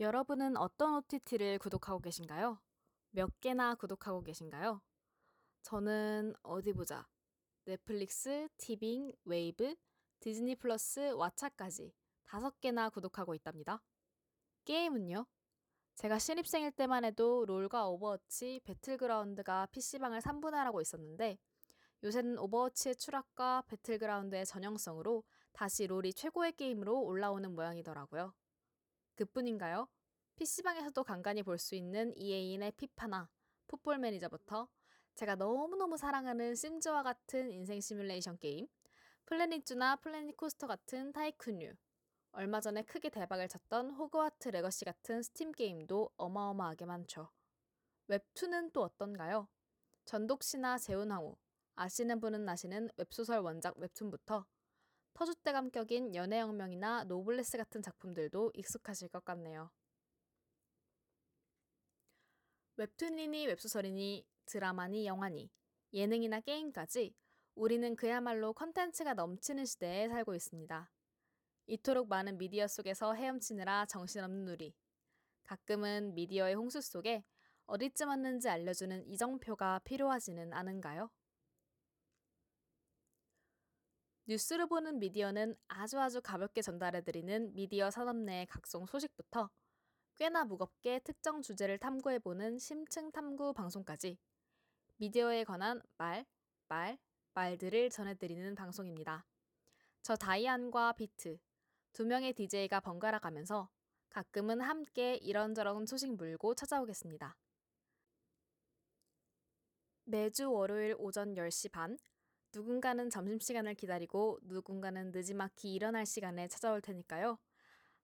[0.00, 2.60] 여러분은 어떤 OTT를 구독하고 계신가요?
[3.10, 4.80] 몇 개나 구독하고 계신가요?
[5.62, 7.08] 저는 어디 보자.
[7.64, 9.74] 넷플릭스, 티빙, 웨이브,
[10.20, 11.92] 디즈니 플러스, 왓챠까지
[12.24, 13.82] 다섯 개나 구독하고 있답니다.
[14.64, 15.26] 게임은요?
[15.96, 21.38] 제가 신입생일 때만 해도 롤과 오버워치, 배틀그라운드가 PC방을 3분할하고 있었는데
[22.04, 28.32] 요새는 오버워치의 추락과 배틀그라운드의 전형성으로 다시 롤이 최고의 게임으로 올라오는 모양이더라고요.
[29.18, 29.88] 그뿐인가요?
[30.38, 33.28] PC방에서도 간간히 볼 수 있는 EA인의 피파나
[33.66, 34.68] 풋볼 매니저부터
[35.16, 38.68] 제가 너무너무 사랑하는 심즈와 같은 인생 시뮬레이션 게임,
[39.26, 41.74] 플래닛주나 플래닛 코스터 같은 tycoon류,
[42.30, 47.32] 얼마 전에 크게 대박을 쳤던 호그와트 레거시 같은 스팀 게임도 어마어마하게 많죠.
[48.06, 49.48] 웹툰은 또 어떤가요?
[50.04, 51.36] 전독시나 재혼황후,
[51.74, 54.46] 아시는 분은 아시는 웹소설 원작 웹툰부터
[55.14, 59.72] 터줏대감 격인 연애혁명이나 노블레스 같은 작품들도 익숙하실 것 같네요.
[62.78, 65.50] 웹툰이니 웹소설이니 드라마니 영화니
[65.92, 67.12] 예능이나 게임까지
[67.56, 70.88] 우리는 그야말로 컨텐츠가 넘치는 시대에 살고 있습니다.
[71.66, 74.76] 이토록 많은 미디어 속에서 헤엄치느라 정신없는 우리.
[75.42, 77.24] 가끔은 미디어의 홍수 속에
[77.66, 81.10] 어디쯤 왔는지 알려주는 이정표가 필요하지는 않은가요?
[84.26, 89.50] 뉴스를 보는 미디어는 아주 아주 가볍게 전달해드리는 미디어 산업 내의 각종 소식부터
[90.18, 94.18] 꽤나 무겁게 특정 주제를 탐구해보는 심층 탐구 방송까지
[94.96, 96.26] 미디어에 관한 말,
[96.66, 96.98] 말,
[97.34, 99.24] 말들을 전해드리는 방송입니다.
[100.02, 101.38] 저 다이안과 비트,
[101.92, 103.68] 두 명의 DJ가 번갈아 가면서
[104.08, 107.36] 가끔은 함께 이런저런 소식 물고 찾아오겠습니다.
[110.02, 111.96] 매주 월요일 오전 10시 반,
[112.52, 117.38] 누군가는 점심시간을 기다리고 누군가는 느지막이 일어날 시간에 찾아올 테니까요.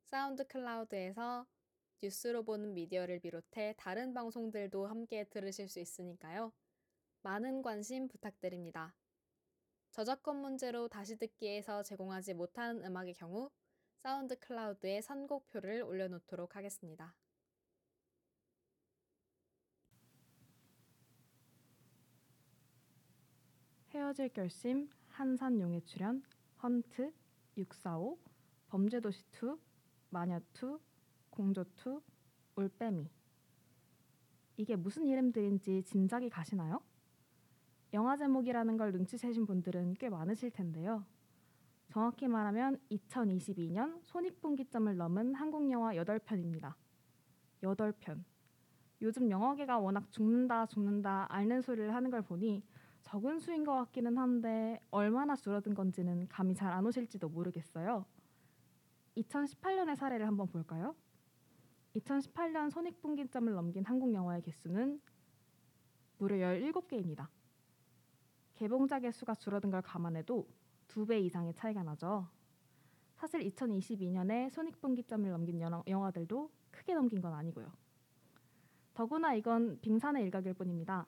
[0.05, 1.47] 사운드 클라우드에서
[2.01, 6.51] 뉴스로 보는 미디어를 비롯해 다른 방송들도 함께 들으실 수 있으니까요.
[7.21, 8.93] 많은 관심 부탁드립니다.
[9.91, 13.49] 저작권 문제로 다시 듣기에서 제공하지 못하는 음악의 경우
[14.03, 17.15] 사운드 클라우드에 선곡표를 올려놓도록 하겠습니다.
[24.03, 26.21] 헤어질 결심, 한산 용의 출현,
[26.61, 27.13] 헌트,
[27.55, 28.19] 645,
[28.67, 29.57] 범죄도시 2,
[30.09, 30.77] 마녀 2,
[31.29, 32.01] 공조 2,
[32.57, 33.09] 올빼미.
[34.57, 36.81] 이게 무슨 이름들인지 짐작이 가시나요?
[37.93, 41.05] 영화 제목이라는 걸 눈치채신 분들은 꽤 많으실 텐데요.
[41.87, 46.73] 정확히 말하면 2022년 손익분기점을 넘은 한국 영화 8편입니다.
[47.61, 48.21] 8편.
[49.01, 52.63] 요즘 영화계가 워낙 죽는다 죽는다 앓는 소리를 하는 걸 보니
[53.03, 58.05] 적은 수인 것 같기는 한데 얼마나 줄어든 건지는 감이 잘 안 오실지도 모르겠어요.
[59.17, 60.95] 2018년의 사례를 한번 볼까요?
[61.95, 64.99] 2018년 손익분기점을 넘긴 한국 영화의 개수는
[66.17, 67.27] 무려 17개입니다.
[68.55, 70.47] 개봉작의 수가 줄어든 걸 감안해도
[70.87, 72.27] 두 배 이상의 차이가 나죠.
[73.15, 77.71] 사실 2022년에 손익분기점을 넘긴 영화들도 크게 넘긴 건 아니고요.
[78.93, 81.05] 더구나 이건 빙산의 일각일 뿐입니다.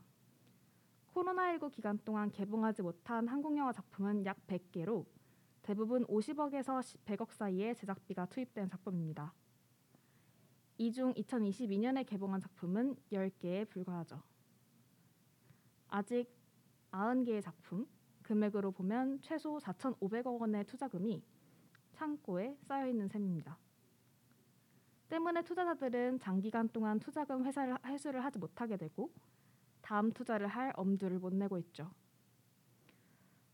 [1.16, 5.06] 코로나19 기간 동안 개봉하지 못한 한국 영화 작품은 약 100개로
[5.62, 9.34] 대부분 50억에서 100억 사이의 제작비가 투입된 작품입니다.
[10.78, 14.22] 이 중 2022년에 개봉한 작품은 10개에 불과하죠.
[15.88, 16.28] 아직
[16.92, 17.88] 90개의 작품,
[18.24, 21.24] 금액으로 보면 최소 4,500억 원의 투자금이
[21.94, 23.58] 창고에 쌓여 있는 셈입니다.
[25.08, 29.14] 때문에 투자자들은 장기간 동안 투자금 회사를, 회수를 하지 못하게 되고
[29.86, 31.92] 다음 투자를 할 엄두를 못 내고 있죠.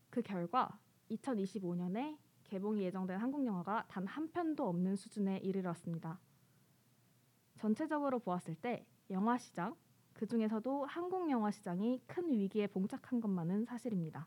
[0.08, 0.78] 그 결과
[1.10, 6.18] 2025년에 개봉이 예정된 한국 영화가 단 한 편도 없는 수준에 이르렀습니다.
[7.58, 9.76] 전체적으로 보았을 때 영화 시장,
[10.14, 14.26] 그 중에서도 한국 영화 시장이 큰 위기에 봉착한 것만은 사실입니다.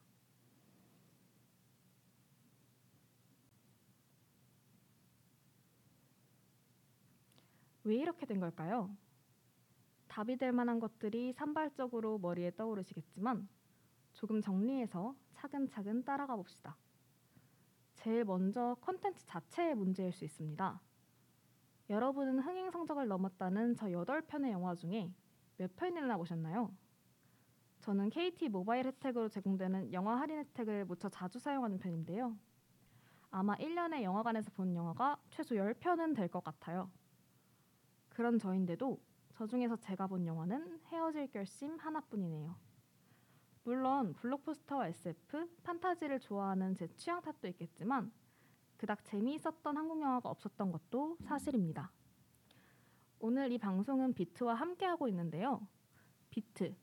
[7.83, 8.95] 왜 이렇게 된 걸까요?
[10.15, 13.50] 답이 될 만한 것들이 산발적으로 머리에 떠오르시겠지만
[14.13, 16.77] 조금 정리해서 차근차근 따라가 봅시다.
[17.95, 20.79] 제일 먼저 컨텐츠 자체의 문제일 수 있습니다.
[21.89, 25.12] 여러분은 흥행 성적을 넘었다는 저 8편의 영화 중에
[25.57, 26.73] 몇 편이나 보셨나요?
[27.81, 32.38] 저는 KT 모바일 혜택으로 제공되는 영화 할인 혜택을 무척 자주 사용하는 편인데요.
[33.31, 36.89] 아마 1년에 영화관에서 본 영화가 최소 10편은 될 것 같아요.
[38.07, 38.97] 그런 저인데도
[39.37, 42.55] 저 중에서 제가 본 영화는 헤어질 결심 하나뿐이네요.
[43.65, 48.13] 물론 블록버스터와 SF, 판타지를 좋아하는 제 취향 탓도 있겠지만
[48.77, 51.91] 그닥 재미있었던 한국 영화가 없었던 것도 사실입니다.
[53.19, 55.67] 오늘 이 방송은 비트와 함께하고 있는데요.
[56.29, 56.73] 비트,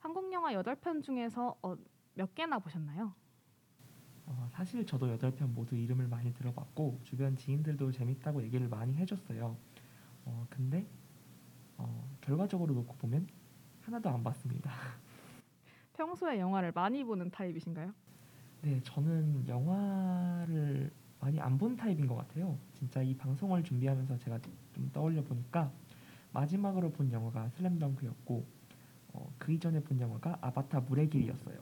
[0.00, 1.76] 한국 영화 8편 중에서 어,
[2.14, 3.14] 몇 개나 보셨나요?
[4.26, 9.56] 어, 사실 저도 8편 모두 이름을 많이 들어봤고 주변 지인들도 재밌다고 얘기를 많이 해줬어요.
[10.24, 10.88] 어, 근데
[11.78, 13.26] 어, 결과적으로 놓고 보면
[13.82, 14.70] 하나도 안 봤습니다.
[15.94, 17.92] 평소에 영화를 많이 보는 타입이신가요?
[18.62, 20.90] 네, 저는 영화를
[21.20, 22.58] 많이 안 본 타입인 것 같아요.
[22.72, 24.38] 진짜 이 방송을 준비하면서 제가
[24.74, 25.70] 좀 떠올려 보니까
[26.32, 28.44] 마지막으로 본 영화가 슬램덩크였고
[29.12, 31.56] 어, 그 이전에 본 영화가 아바타 물의 길이었어요.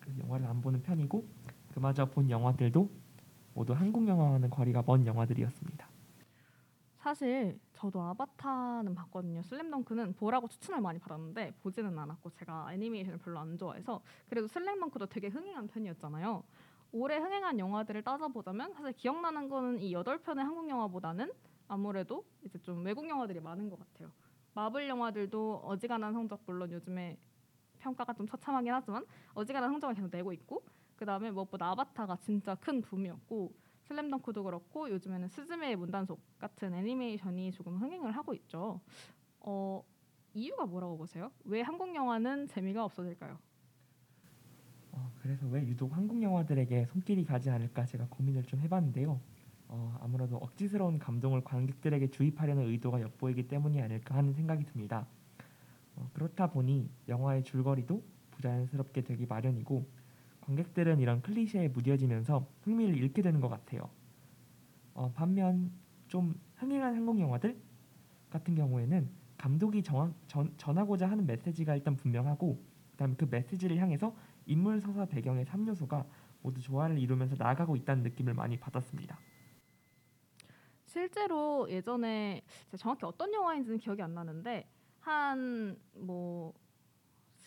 [0.00, 1.24] 그래서 영화를 안 보는 편이고
[1.72, 2.90] 그마저 본 영화들도
[3.54, 5.88] 모두 한국 영화와는 거리가 먼 영화들이었습니다.
[6.98, 9.40] 사실 저도 아바타는 봤거든요.
[9.42, 15.28] 슬램덩크는 보라고 추천을 많이 받았는데 보지는 않았고 제가 애니메이션을 별로 안 좋아해서 그래도 슬램덩크도 되게
[15.28, 16.42] 흥행한 편이었잖아요.
[16.90, 21.32] 올해 흥행한 영화들을 따져보자면 사실 기억나는 거는 이 여덟 편의 한국 영화보다는
[21.68, 24.10] 아무래도 이제 좀 외국 영화들이 많은 것 같아요.
[24.54, 27.16] 마블 영화들도 어지간한 성적 물론 요즘에
[27.78, 30.64] 평가가 좀 처참하긴 하지만 어지간한 성적을 계속 내고 있고
[30.96, 33.52] 그 다음에 무엇보다 아바타가 진짜 큰 붐이었고
[33.88, 38.80] 슬램덩크도 그렇고 요즘에는 스즈메의 문단속 같은 애니메이션이 조금 흥행을 하고 있죠.
[39.40, 39.82] 어,
[40.34, 41.32] 이유가 뭐라고 보세요?
[41.44, 43.38] 왜 한국 영화는 재미가 없어질까요?
[44.92, 49.20] 어, 그래서 왜 유독 한국 영화들에게 손길이 가지 않을까 제가 고민을 좀 해봤는데요.
[49.68, 55.06] 어, 아무래도 억지스러운 감동을 관객들에게 주입하려는 의도가 엿보이기 때문이 아닐까 하는 생각이 듭니다.
[55.96, 58.02] 어, 그렇다 보니 영화의 줄거리도
[58.32, 59.86] 부자연스럽게 되기 마련이고
[60.48, 63.90] 관객들은 이런 클리셰에 무뎌지면서 흥미를 잃게 되는 것 같아요.
[64.94, 65.70] 어, 반면
[66.08, 67.60] 좀 흥행한 한국 영화들
[68.30, 74.16] 같은 경우에는 감독이 정하, 전, 전하고자 하는 메시지가 일단 분명하고 그다음에 그 메시지를 향해서
[74.46, 76.06] 인물 서사 배경의 3요소가
[76.40, 79.18] 모두 조화를 이루면서 나아가고 있다는 느낌을 많이 받았습니다.
[80.86, 82.40] 실제로 예전에
[82.78, 84.66] 정확히 어떤 영화인지는 기억이 안 나는데
[85.00, 86.54] 한뭐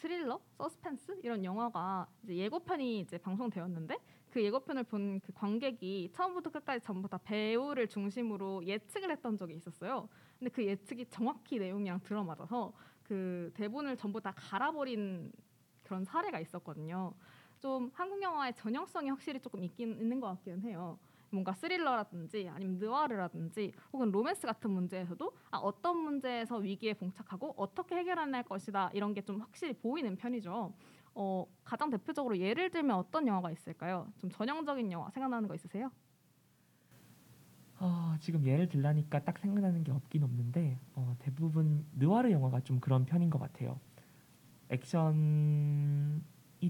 [0.01, 3.99] 스릴러, 서스펜스 이런 영화가 이제 예고편이 이제 방송되었는데
[4.31, 10.09] 그 예고편을 본 그 관객이 처음부터 끝까지 전부 다 배우를 중심으로 예측을 했던 적이 있었어요.
[10.39, 15.31] 근데 그 예측이 정확히 내용이랑 들어맞아서 그 대본을 전부 다 갈아버린
[15.83, 17.13] 그런 사례가 있었거든요.
[17.59, 20.97] 좀 한국 영화의 전형성이 확실히 조금 있긴 있는 것 같기는 해요.
[21.31, 28.43] 뭔가 스릴러라든지 아니면 느와르라든지 혹은 로맨스 같은 문제에서도 아, 어떤 문제에서 위기에 봉착하고 어떻게 해결해낼
[28.43, 30.73] 것이다 이런 게 좀 확실히 보이는 편이죠.
[31.13, 34.11] 어, 가장 대표적으로 예를 들면 어떤 영화가 있을까요?
[34.17, 35.91] 좀 전형적인 영화 생각나는 거 있으세요?
[37.79, 43.05] 어, 지금 예를 들라니까 딱 생각나는 게 없긴 없는데 어, 대부분 느와르 영화가 좀 그런
[43.05, 43.79] 편인 것 같아요.
[44.69, 46.21] 액션이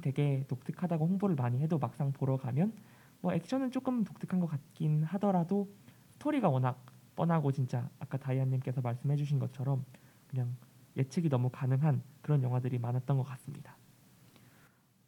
[0.02, 2.74] 되게 독특하다고 홍보를 많이 해도 막상 보러 가면
[3.22, 5.74] 뭐 액션은 조금 독특한 것 같긴 하더라도
[6.10, 6.86] 스토리가 워낙
[7.16, 9.86] 뻔하고 진짜 아까 다이안님께서 말씀해주신 것처럼
[10.28, 10.56] 그냥
[10.98, 13.78] 예측이 너무 가능한 그런 영화들이 많았던 것 같습니다.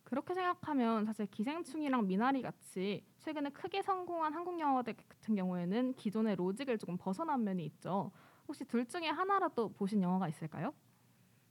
[0.03, 6.77] 그렇게 생각하면 사실 기생충이랑 미나리 같이 최근에 크게 성공한 한국 영화들 같은 경우에는 기존의 로직을
[6.77, 8.11] 조금 벗어난 면이 있죠.
[8.47, 10.73] 혹시 둘 중에 하나라도 보신 영화가 있을까요?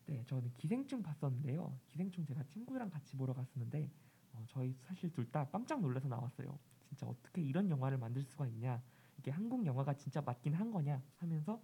[0.07, 1.77] 네, 저는 기생충 봤었는데요.
[1.87, 3.91] 기생충 제가 친구랑 같이 보러 갔었는데
[4.33, 6.59] 어, 저희 사실 둘 다 깜짝 놀라서 나왔어요.
[6.89, 8.83] 진짜 어떻게 이런 영화를 만들 수가 있냐?
[9.19, 11.03] 이게 한국 영화가 진짜 맞긴 한 거냐?
[11.19, 11.61] 하면서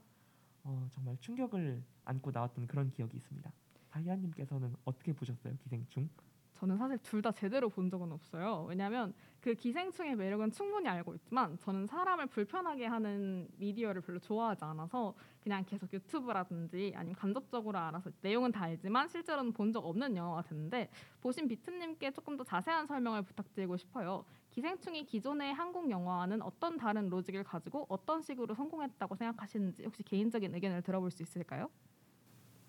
[0.64, 3.50] 어, 정말 충격을 안고 나왔던 그런 기억이 있습니다.
[3.90, 6.08] 다이아님께서는 어떻게 보셨어요, 기생충?
[6.54, 8.64] 저는 사실 둘 다 제대로 본 적은 없어요.
[8.68, 15.14] 왜냐하면 그 기생충의 매력은 충분히 알고 있지만 저는 사람을 불편하게 하는 미디어를 별로 좋아하지 않아서
[15.48, 20.90] 그냥 계속 유튜브라든지 아니면 간접적으로 알아서 내용은 다 알지만 실제로는 본 적 없는 영화가 됐는데
[21.22, 24.24] 보신 비트님께 조금 더 자세한 설명을 부탁드리고 싶어요.
[24.50, 30.82] 기생충이 기존의 한국 영화와는 어떤 다른 로직을 가지고 어떤 식으로 성공했다고 생각하시는지 혹시 개인적인 의견을
[30.82, 31.70] 들어볼 수 있을까요?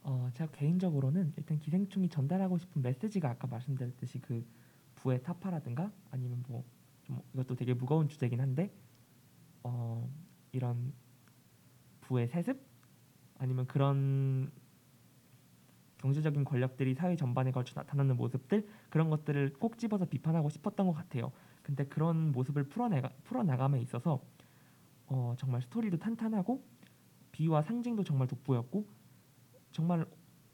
[0.03, 4.45] 어, 제가 개인적으로는 일단 기생충이 전달하고 싶은 메시지가 아까 말씀드렸듯이 그
[4.95, 6.63] 부의 타파라든가 아니면 뭐
[7.03, 8.71] 좀 이것도 되게 무거운 주제긴 한데
[9.63, 10.07] 어,
[10.51, 10.93] 이런
[12.01, 12.69] 부의 세습
[13.39, 14.51] 아니면 그런
[15.98, 21.31] 경제적인 권력들이 사회 전반에 걸쳐 나타나는 모습들 그런 것들을 꼭 집어서 비판하고 싶었던 것 같아요.
[21.63, 24.22] 근데 그런 모습을 풀어내가 풀어나감에 있어서
[25.08, 26.63] 어, 정말 스토리도 탄탄하고
[27.31, 28.88] 비유와 상징도 정말 돋보였고
[29.72, 30.05] 정말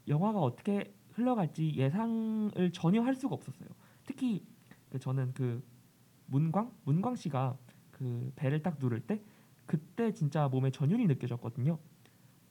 [0.08, 3.68] 영화가 어떻게 흘러갈지 예상을 전혀 할 수가 없었어요.
[4.04, 4.44] 특히
[4.90, 5.62] 그 저는 그
[6.26, 7.56] 문광 문광 씨가
[7.90, 9.22] 그 배를 딱 누를 때
[9.64, 11.78] 그때 진짜 몸에 전율이 느껴졌거든요.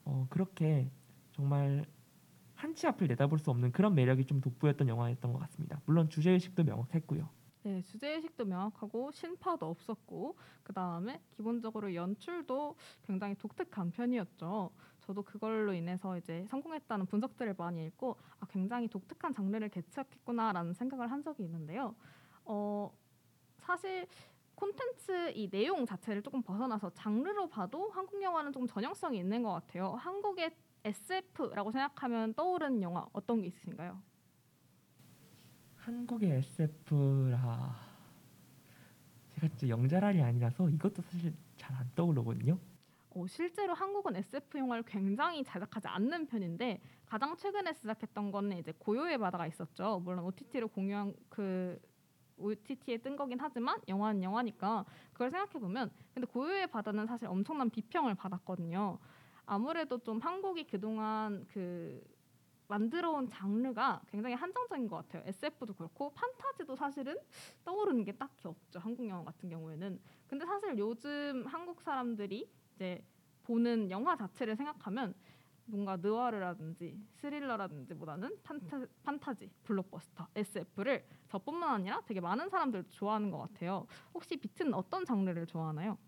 [0.06, 0.90] 어, 그렇게
[1.32, 1.84] 정말
[2.54, 5.80] 한치 앞을 내다볼 수 없는 그런 매력이 좀 돋보였던 영화였던 것 같습니다.
[5.84, 7.28] 물론 주제 의식도 명확했고요.
[7.64, 14.70] 네, 주제 의식도 명확하고 신파도 없었고 그 다음에 기본적으로 연출도 굉장히 독특한 편이었죠.
[15.00, 21.22] 저도 그걸로 인해서 이제 성공했다는 분석들을 많이 읽고 아, 굉장히 독특한 장르를 개척했구나라는 생각을 한
[21.22, 21.94] 적이 있는데요.
[22.44, 22.96] 어,
[23.58, 24.06] 사실
[24.56, 29.92] 콘텐츠 이 내용 자체를 조금 벗어나서 장르로 봐도 한국 영화는 좀 전형성이 있는 것 같아요.
[29.92, 30.50] 한국의
[30.84, 34.00] SF라고 생각하면 떠오르는 영화 어떤 게 있으신가요?
[35.76, 37.76] 한국의 SF라
[39.34, 42.58] 제가 진짜 영자랄이 아니라서 이것도 사실 잘 안 떠오르거든요.
[43.10, 49.18] 어, 실제로 한국은 SF 영화를 굉장히 제작하지 않는 편인데 가장 최근에 제작했던 거는 이제 고요의
[49.18, 50.00] 바다가 있었죠.
[50.04, 51.78] 물론 OTT로 공유한 그
[52.38, 58.14] OTT에 뜬 거긴 하지만 영화는 영화니까 그걸 생각해 보면 근데 고요의 바다는 사실 엄청난 비평을
[58.14, 58.98] 받았거든요.
[59.46, 62.02] 아무래도 좀 한국이 그동안 그
[62.68, 65.22] 만들어온 장르가 굉장히 한정적인 것 같아요.
[65.26, 67.16] SF도 그렇고 판타지도 사실은
[67.64, 68.80] 떠오르는 게 딱히 없죠.
[68.80, 70.00] 한국 영화 같은 경우에는.
[70.26, 73.04] 근데 사실 요즘 한국 사람들이 이제
[73.44, 75.14] 보는 영화 자체를 생각하면
[75.66, 83.86] 뭔가 느와르라든지 스릴러라든지보다는 판타, 판타지, 블록버스터, SF를 저뿐만 아니라 되게 많은 사람들 좋아하는 것 같아요.
[84.14, 85.98] 혹시 비트는 어떤 장르를 좋아하나요?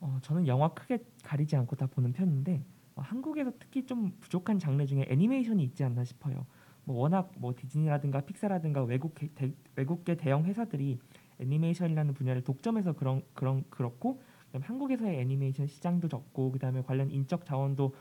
[0.00, 4.86] 어, 저는 영화 크게 가리지 않고 다 보는 편인데 어, 한국에서 특히 좀 부족한 장르
[4.86, 6.46] 중에 애니메이션이 있지 않나 싶어요.
[6.84, 10.98] 뭐 워낙 뭐 디즈니라든가 픽사라든가 외국 개, 대, 외국계 대형 회사들이
[11.40, 17.94] 애니메이션이라는 분야를 독점해서 그런 그런 그렇고 그다음에 한국에서의 애니메이션 시장도 적고 그다음에 관련 인적 자원도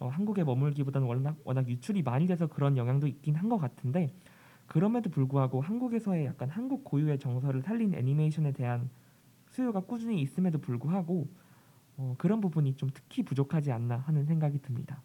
[0.00, 4.14] 어, 한국에 머물기보다는 워낙 워낙 유출이 많이 돼서 그런 영향도 있긴 한 것 같은데
[4.66, 8.90] 그럼에도 불구하고 한국에서의 약간 한국 고유의 정서를 살린 애니메이션에 대한
[9.50, 11.28] 수요가 꾸준히 있음에도 불구하고
[11.96, 15.02] 어, 그런 부분이 좀 특히 부족하지 않나 하는 생각이 듭니다.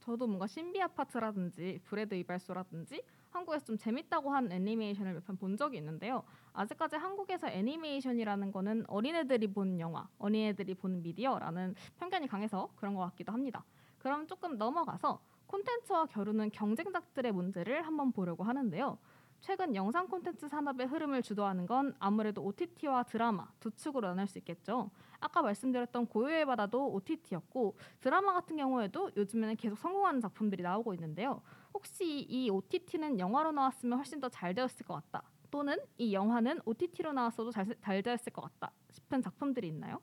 [0.00, 5.78] 저도 뭔가 신비 아파트라든지 브레드 이발소라든지 한국에서 좀 재밌다고 한 애니메이션을 몇 편 본 적이
[5.78, 6.22] 있는데요.
[6.52, 13.32] 아직까지 한국에서 애니메이션이라는 거는 어린애들이 보는 영화, 어린애들이 보는 미디어라는 편견이 강해서 그런 것 같기도
[13.32, 13.64] 합니다.
[14.04, 18.98] 그럼 조금 넘어가서 콘텐츠와 겨루는 경쟁작들의 문제를 한번 보려고 하는데요.
[19.40, 24.90] 최근 영상 콘텐츠 산업의 흐름을 주도하는 건 아무래도 OTT와 드라마 두 축으로 나눌 수 있겠죠.
[25.20, 31.40] 아까 말씀드렸던 고요의 바다도 OTT였고 드라마 같은 경우에도 요즘에는 계속 성공하는 작품들이 나오고 있는데요.
[31.72, 35.22] 혹시 이 OTT는 영화로 나왔으면 훨씬 더 잘 되었을 것 같다.
[35.50, 40.02] 또는 이 영화는 OTT로 나왔어도 잘, 잘 되었을 것 같다 싶은 작품들이 있나요?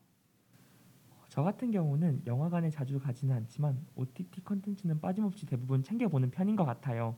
[1.31, 7.15] 저 같은 경우는 영화관에 자주 가지는 않지만 OTT 컨텐츠는 빠짐없이 대부분 챙겨보는 편인 것 같아요.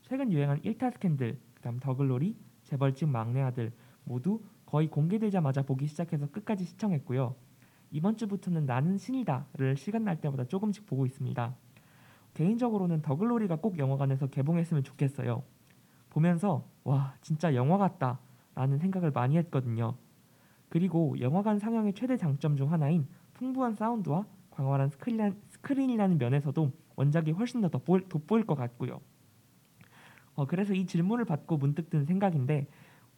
[0.00, 3.70] 최근 유행한 1타 스캔들, 그다음 더글로리, 재벌집 막내 아들
[4.04, 7.36] 모두 거의 공개되자마자 보기 시작해서 끝까지 시청했고요.
[7.90, 11.54] 이번 주부터는 나는 신이다를 시간 날 때마다 조금씩 보고 있습니다.
[12.32, 15.42] 개인적으로는 더글로리가 꼭 영화관에서 개봉했으면 좋겠어요.
[16.08, 18.20] 보면서 와 진짜 영화 같다
[18.54, 19.98] 라는 생각을 많이 했거든요.
[20.70, 23.06] 그리고 영화관 상영의 최대 장점 중 하나인
[23.44, 29.00] 풍부한 사운드와 광활한 스크린, 스크린이라는 면에서도 원작이 훨씬 더 돋보일, 돋보일 것 같고요.
[30.34, 32.66] 어, 그래서 이 질문을 받고 문득 든 생각인데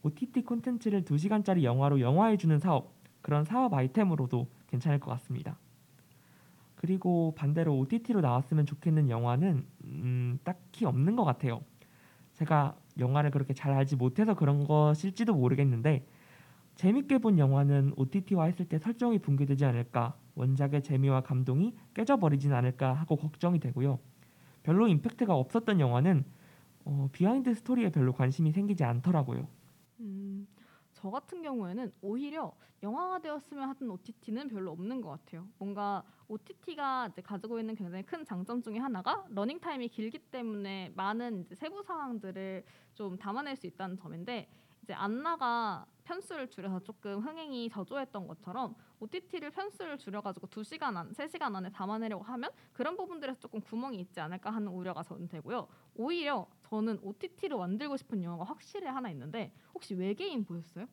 [0.02, 5.58] OTT 콘텐츠를 2시간짜리 영화로 영화화해주는 사업 그런 사업 아이템으로도 괜찮을 것 같습니다.
[6.74, 11.62] 그리고 반대로 OTT로 나왔으면 좋겠는 영화는 음, 딱히 없는 것 같아요.
[12.34, 16.04] 제가 영화를 그렇게 잘 알지 못해서 그런 것일지도 모르겠는데
[16.76, 23.16] 재밌게 본 영화는 OTT화 했을 때 설정이 붕괴되지 않을까 원작의 재미와 감동이 깨져버리진 않을까 하고
[23.16, 23.98] 걱정이 되고요.
[24.62, 26.24] 별로 임팩트가 없었던 영화는
[26.84, 29.48] 어, 비하인드 스토리에 별로 관심이 생기지 않더라고요.
[30.00, 30.46] 음,
[30.92, 32.52] 저 같은 경우에는 오히려
[32.82, 35.48] 영화가 되었으면 하던 OTT는 별로 없는 것 같아요.
[35.58, 41.46] 뭔가 OTT가 이제 가지고 있는 굉장히 큰 장점 중에 하나가 러닝 타임이 길기 때문에 많은
[41.54, 42.64] 세부 상황들을
[42.94, 44.48] 좀 담아낼 수 있다는 점인데
[44.86, 51.70] 이제 안나가 편수를 줄여서 조금 흥행이 저조했던 것처럼 OTT를 편수를 줄여가지고 2시간 안, 3시간 안에
[51.70, 55.66] 담아내려고 하면 그런 부분들에서 조금 구멍이 있지 않을까 하는 우려가 저는 되고요.
[55.96, 60.86] 오히려 저는 OTT로 만들고 싶은 영화가 확실히 하나 있는데 혹시 외계인 보셨어요?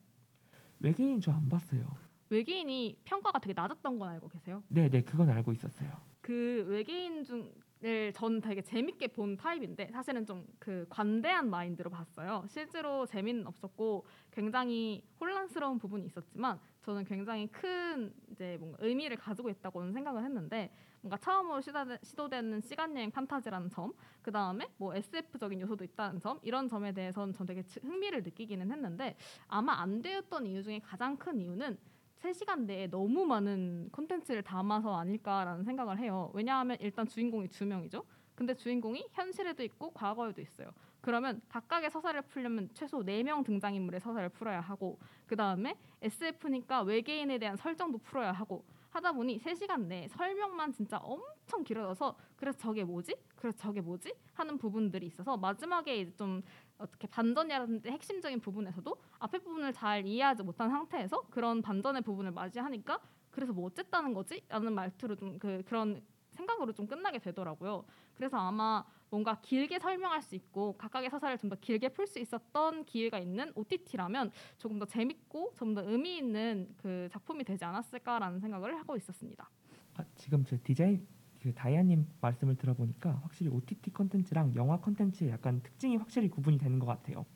[0.80, 1.86] 외계인 저 안 봤어요.
[2.30, 4.64] 외계인이 평가가 되게 낮았던 건 알고 계세요?
[4.66, 5.88] 네, 네, 그건 알고 있었어요.
[6.20, 12.44] 그 외계인 중 를 저는 되게 재밌게 본 타입인데 사실은 좀 그 관대한 마인드로 봤어요.
[12.48, 19.92] 실제로 재미는 없었고 굉장히 혼란스러운 부분이 있었지만 저는 굉장히 큰 이제 뭔가 의미를 가지고 있다고는
[19.92, 25.84] 생각을 했는데 뭔가 처음으로 시도되, 시도되는 시간 여행 판타지라는 점, 그 다음에 뭐 SF적인 요소도
[25.84, 29.16] 있다는 점 이런 점에 대해서는 전 되게 지- 흥미를 느끼기는 했는데
[29.46, 31.76] 아마 안 되었던 이유 중에 가장 큰 이유는
[32.24, 36.30] 3시간 내에 너무 많은 콘텐츠를 담아서 아닐까라는 생각을 해요.
[36.32, 38.02] 왜냐하면 일단 주인공이 두 명이죠.
[38.34, 40.70] 근데 주인공이 현실에도 있고 과거에도 있어요.
[41.02, 47.56] 그러면 각각의 서사를 풀려면 최소 4명 등장인물의 서사를 풀어야 하고 그 다음에 SF니까 외계인에 대한
[47.56, 53.14] 설정도 풀어야 하고 하다 보니 3시간 내에 설명만 진짜 엄청 길어져서 그래서 저게 뭐지?
[53.36, 54.14] 그래서 저게 뭐지?
[54.32, 56.42] 하는 부분들이 있어서 마지막에 좀
[56.78, 63.00] 어떻게 반전이라든지 핵심적인 부분에서도 앞에 부분을 잘 이해하지 못한 상태에서 그런 반전의 부분을 맞이하니까
[63.30, 64.42] 그래서 뭐 어쨌다는 거지?
[64.48, 66.02] 라는 말투로 좀 그 그런
[66.32, 67.84] 생각으로 좀 끝나게 되더라고요.
[68.16, 72.84] 그래서 아마 뭔가 길게 설명할 수 있고 각각의 서사를 좀 더 길게 풀 수 있었던
[72.84, 78.76] 기회가 있는 OTT라면 조금 더 재밌고 좀 더 의미 있는 그 작품이 되지 않았을까라는 생각을
[78.80, 79.48] 하고 있었습니다.
[79.96, 81.06] 아, 지금 저 디자인
[81.44, 86.86] 그 다이아님 말씀을 들어보니까 확실히 OTT 컨텐츠랑 영화 컨텐츠의 약간 특징이 확실히 구분이 되는 것
[86.86, 87.26] 같아요.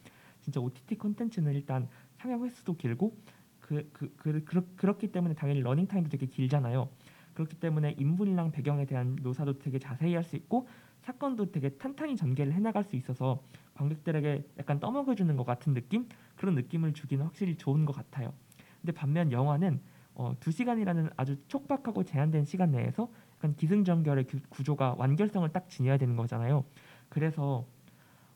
[0.40, 1.86] 진짜 OTT 컨텐츠는 일단
[2.16, 3.14] 상영 횟수도 길고
[3.60, 6.88] 그, 그, 그, 그, 그렇기 때문에 당연히 러닝 타임도 되게 길잖아요.
[7.34, 10.66] 그렇기 때문에 인물이랑 배경에 대한 묘사도 되게 자세히 할 수 있고
[11.02, 13.42] 사건도 되게 탄탄히 전개를 해나갈 수 있어서
[13.74, 18.32] 관객들에게 약간 떠먹여주는 것 같은 느낌 그런 느낌을 주기는 확실히 좋은 것 같아요.
[18.80, 19.82] 근데 반면 영화는
[20.14, 23.08] 어, 두 시간이라는 아주 촉박하고 제한된 시간 내에서
[23.38, 26.64] 약간 기승전결의 구- 구조가 완결성을 딱 지녀야 되는 거잖아요.
[27.08, 27.66] 그래서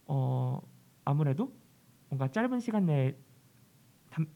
[0.07, 0.61] 어,
[1.05, 1.53] 아무래도
[2.09, 3.17] 뭔가 짧은 시간 내에
[4.11, 4.27] 담,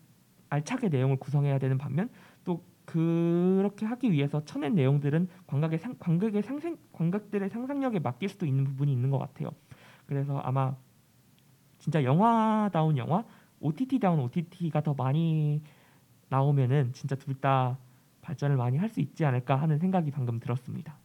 [0.51, 2.11] 알차게 내용을 구성해야 되는 반면
[2.45, 8.65] 또 그렇게 하기 위해서 쳐낸 내용들은 관객의 상, 관객의 상생 관객들의 상상력에 맡길 수도 있는
[8.65, 9.51] 부분이 있는 것 같아요.
[10.07, 10.77] 그래서 아마
[11.79, 13.25] 진짜 영화다운 영화,
[13.61, 15.63] OTT다운 OTT가 더 많이
[16.29, 17.79] 나오면은 진짜 둘 다
[18.27, 20.99] 발전을 많이 할 수 있지 않을까 하는 생각이 방금 들었습니다.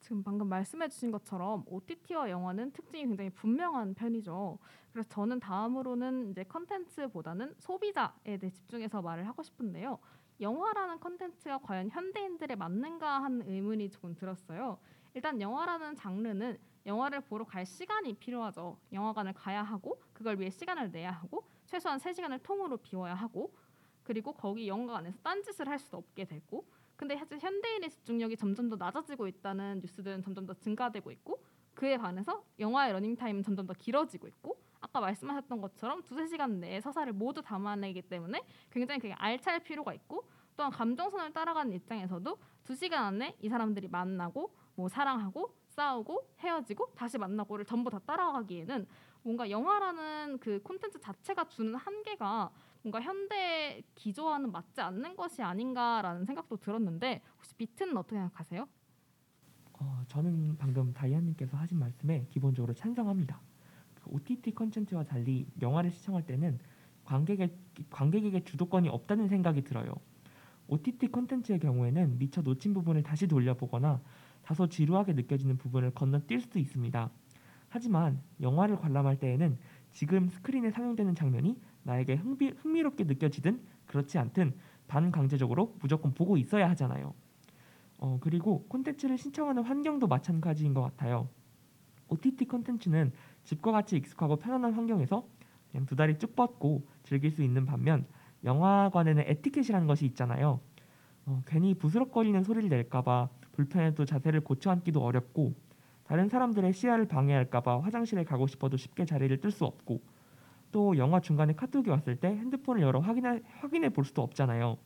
[0.00, 4.58] 지금 방금 말씀해 주신 것처럼 OTT와 영화는 특징이 굉장히 분명한 편이죠.
[4.92, 9.98] 그래서 저는 다음으로는 이제 컨텐츠보다는 소비자에 대해 집중해서 말을 하고 싶은데요.
[10.40, 14.78] 영화라는 컨텐츠가 과연 현대인들에 맞는가 하는 의문이 조금 들었어요.
[15.14, 18.78] 일단 영화라는 장르는 영화를 보러 갈 시간이 필요하죠.
[18.92, 23.52] 영화관을 가야 하고 그걸 위해 시간을 내야 하고 최소한 3시간을 통으로 비워야 하고
[24.10, 29.28] 그리고 거기 영화관에서 딴짓을 할 수도 없게 되고 근데 사실 현대인의 집중력이 점점 더 낮아지고
[29.28, 31.44] 있다는 뉴스들은 점점 더 증가되고 있고
[31.74, 37.12] 그에 반해서 영화의 러닝타임은 점점 더 길어지고 있고 아까 말씀하셨던 것처럼 두세 시간 내에 서사를
[37.12, 43.36] 모두 담아내기 때문에 굉장히 그게 알찰 필요가 있고 또한 감정선을 따라가는 입장에서도 두 시간 안에
[43.40, 48.88] 이 사람들이 만나고 뭐 사랑하고 싸우고 헤어지고 다시 만나고를 전부 다 따라가기에는
[49.22, 52.50] 뭔가 영화라는 그 콘텐츠 자체가 주는 한계가
[52.82, 58.66] 뭔가 현대 기조와는 맞지 않는 것이 아닌가라는 생각도 들었는데 혹시 비트는 어떻게 생각하세요?
[59.74, 63.40] 어, 저는 방금 다이아님께서 하신 말씀에 기본적으로 찬성합니다.
[63.94, 66.58] 그 OTT 컨텐츠와 달리 영화를 시청할 때는
[67.04, 67.54] 관객의
[67.90, 69.92] 관객에게 주도권이 없다는 생각이 들어요.
[70.68, 74.00] OTT 컨텐츠의 경우에는 미처 놓친 부분을 다시 돌려보거나
[74.42, 77.10] 다소 지루하게 느껴지는 부분을 건너뛸 수도 있습니다.
[77.68, 79.58] 하지만 영화를 관람할 때에는
[79.92, 84.54] 지금 스크린에 상영되는 장면이 나에게 흥미, 흥미롭게 느껴지든 그렇지 않든
[84.88, 87.14] 반강제적으로 무조건 보고 있어야 하잖아요.
[87.98, 91.28] 어, 그리고 콘텐츠를 신청하는 환경도 마찬가지인 것 같아요.
[92.08, 93.12] OTT 콘텐츠는
[93.44, 95.26] 집과 같이 익숙하고 편안한 환경에서
[95.70, 98.06] 그냥 두 다리 쭉 뻗고 즐길 수 있는 반면
[98.44, 100.60] 영화관에는 에티켓이라는 것이 있잖아요.
[101.26, 105.54] 어, 괜히 부스럭거리는 소리를 낼까봐 불편해도 자세를 고쳐 앉기도 어렵고
[106.04, 110.00] 다른 사람들의 시야를 방해할까봐 화장실에 가고 싶어도 쉽게 자리를 뜰 수 없고
[110.72, 114.76] 또 영화 중간에 카톡이 왔을 때 핸드폰을 열어 확인해, 확인해 볼 수도 없잖아요.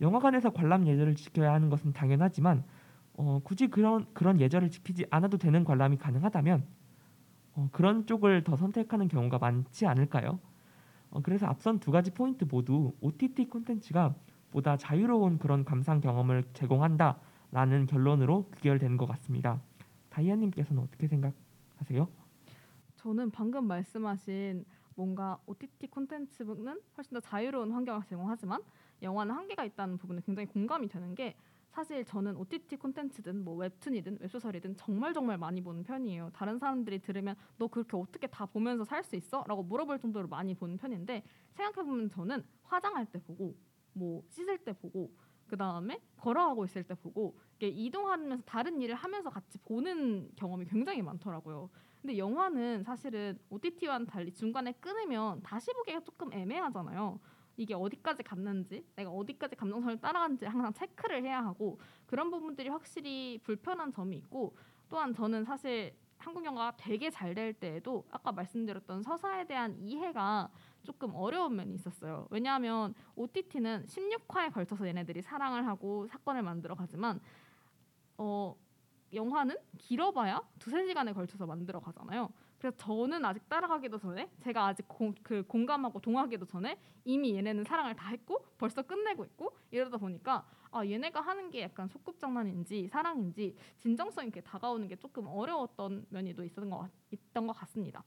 [0.00, 2.64] 영화관에서 관람 예절을 지켜야 하는 것은 당연하지만
[3.14, 6.64] 어, 굳이 그런 그런 예절을 지키지 않아도 되는 관람이 가능하다면
[7.54, 10.38] 어, 그런 쪽을 더 선택하는 경우가 많지 않을까요?
[11.10, 14.14] 어, 그래서 앞선 두 가지 포인트 모두 OTT 콘텐츠가
[14.50, 19.60] 보다 자유로운 그런 감상 경험을 제공한다라는 결론으로 귀결되는 것 같습니다.
[20.10, 22.08] 다이아님께서는 어떻게 생각하세요?
[22.96, 24.64] 저는 방금 말씀하신
[24.98, 28.60] 뭔가 OTT 콘텐츠는 훨씬 더 자유로운 환경을 제공하지만
[29.00, 31.36] 영화는 한계가 있다는 부분에 굉장히 공감이 되는 게
[31.70, 36.30] 사실 저는 OTT 콘텐츠든 뭐 웹툰이든 웹소설이든 정말 정말 많이 보는 편이에요.
[36.34, 39.44] 다른 사람들이 들으면 너 그렇게 어떻게 다 보면서 살 수 있어?
[39.46, 43.56] 라고 물어볼 정도로 많이 보는 편인데 생각해보면 저는 화장할 때 보고
[43.92, 45.14] 뭐 씻을 때 보고
[45.46, 51.70] 그 다음에 걸어가고 있을 때 보고 이동하면서 다른 일을 하면서 같이 보는 경험이 굉장히 많더라고요.
[52.00, 57.18] 근데 영화는 사실은 OTT와는 달리 중간에 끊으면 다시 보기가 조금 애매하잖아요.
[57.56, 63.90] 이게 어디까지 갔는지, 내가 어디까지 감정선을 따라갔는지 항상 체크를 해야 하고 그런 부분들이 확실히 불편한
[63.90, 64.56] 점이 있고
[64.88, 70.50] 또한 저는 사실 한국 영화가 되게 잘 될 때에도 아까 말씀드렸던 서사에 대한 이해가
[70.82, 72.26] 조금 어려운 면이 있었어요.
[72.30, 77.20] 왜냐하면 OTT는 16화에 걸쳐서 얘네들이 사랑을 하고 사건을 만들어 가지만
[78.18, 78.56] 어
[79.12, 82.30] 영화는 길어봐야 두세 시간에 걸쳐서 만들어 가잖아요.
[82.58, 87.94] 그래서 저는 아직 따라가기도 전에 제가 아직 공, 그 공감하고 동하기도 전에 이미 얘네는 사랑을
[87.94, 94.26] 다 했고 벌써 끝내고 있고 이러다 보니까 아 얘네가 하는 게 약간 소꿉장난인지 사랑인지 진정성
[94.26, 98.04] 있게 다가오는 게 조금 어려웠던 면이 또 있었던 것, 같- 있던 것 같습니다.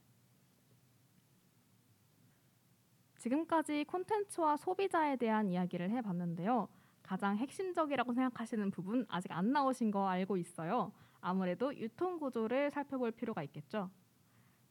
[3.18, 6.68] 지금까지 콘텐츠와 소비자에 대한 이야기를 해봤는데요.
[7.12, 10.92] 가장 핵심적이라고 생각하시는 부분 아직 안 나오신 거 알고 있어요.
[11.20, 13.90] 아무래도 유통 구조를 살펴볼 필요가 있겠죠.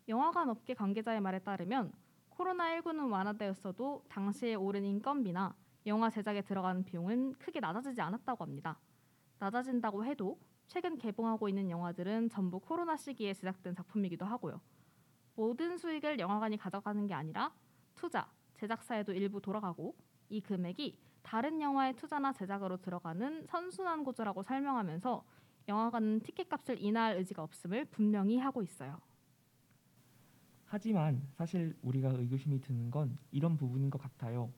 [0.08, 1.93] 영화관 업계 관계자의 말에 따르면
[2.32, 8.80] 코로나19는 완화되었어도 당시에 오른 인건비나 영화 제작에 들어가는 비용은 크게 낮아지지 않았다고 합니다.
[9.38, 14.60] 낮아진다고 해도 최근 개봉하고 있는 영화들은 전부 코로나 시기에 제작된 작품이기도 하고요.
[15.36, 17.54] 모든 수익을 영화관이 가져가는 게 아니라
[17.93, 19.95] 투자, 제작사에도 일부 돌아가고
[20.30, 25.23] 이 금액이 다른 영화의 투자나 제작으로 들어가는 선순환 구조라고 설명하면서
[25.67, 28.99] 영화관은 티켓값을 인하할 의지가 없음을 분명히 하고 있어요.
[30.65, 34.51] 하지만 사실 우리가 의구심이 드는 건 이런 부분인 것 같아요.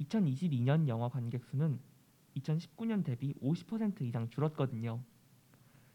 [0.00, 1.80] 2022년 영화 관객 수는
[2.36, 5.02] 2019년 대비 50% 이상 줄었거든요.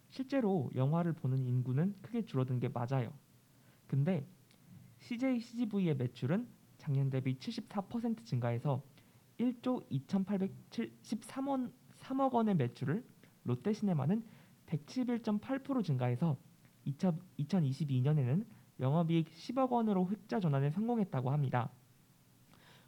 [0.09, 3.11] 실제로 영화를 보는 인구는 크게 줄어든 게 맞아요.
[3.87, 4.27] 근데
[4.99, 8.81] CJ CGV의 매출은 작년 대비 74% 증가해서
[9.43, 13.03] 1조 2,873원 3억 원의 매출을
[13.43, 14.23] 롯데시네마는
[14.67, 16.37] 111.8% 증가해서
[16.85, 18.45] 2022년에는
[18.79, 21.69] 영업이익 10억 원으로 흑자 전환에 성공했다고 합니다.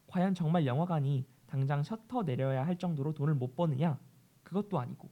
[0.08, 4.00] 과연 정말 영화관이 당장 셔터 내려야 할 정도로 돈을 못 버느냐?
[4.44, 5.10] 그것도 아니고.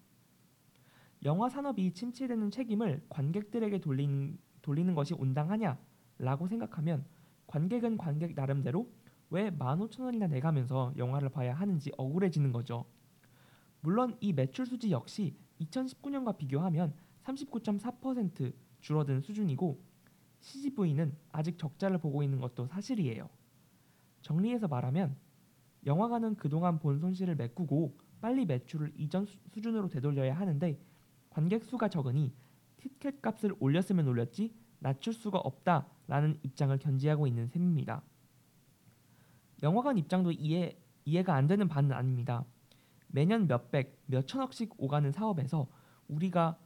[1.23, 5.77] 영화 산업이 침체되는 책임을 관객들에게 돌린, 돌리는 것이 온당하냐?
[6.19, 7.05] 라고 생각하면
[7.47, 8.91] 관객은 관객 나름대로
[9.33, 12.85] 왜 15,000원이나 내가면서 영화를 봐야 하는지 억울해지는 거죠.
[13.81, 16.93] 물론 이 매출 수지 역시 2019년과 비교하면
[17.23, 19.81] 39.4% 줄어든 수준이고
[20.39, 23.27] CGV는 아직 적자를 보고 있는 것도 사실이에요.
[24.21, 25.15] 정리해서 말하면
[25.87, 30.79] 영화관은 그동안 본 손실을 메꾸고 빨리 매출을 이전 수- 수준으로 되돌려야 하는데
[31.31, 32.31] 관객 수가 적으니
[32.77, 38.03] 티켓 값을 올렸으면 올렸지 낮출 수가 없다라는 입장을 견지하고 있는 셈입니다.
[39.63, 42.45] 영화관 입장도 이해 이해가 안 되는 바는 아닙니다.
[43.07, 45.67] 매년 몇백, 몇천억씩 오가는 사업에서
[46.07, 46.57] 우리가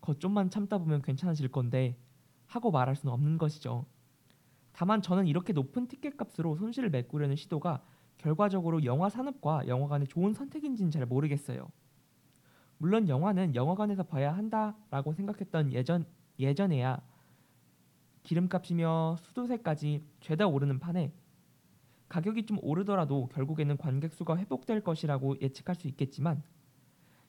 [0.00, 1.96] 거 좀만 참다 보면 괜찮아질 건데
[2.46, 3.86] 하고 말할 수는 없는 것이죠.
[4.72, 7.82] 다만 저는 이렇게 높은 티켓 값으로 손실을 메꾸려는 시도가
[8.18, 11.68] 결과적으로 영화 산업과 영화관의 좋은 선택인지는 잘 모르겠어요.
[12.78, 16.04] 물론 영화는 영화관에서 봐야 한다라고 생각했던 예전
[16.38, 17.00] 예전에야
[18.22, 21.12] 기름값이며 수도세까지 죄다 오르는 판에
[22.12, 26.42] 가격이 좀 오르더라도 결국에는 관객 수가 회복될 것이라고 예측할 수 있겠지만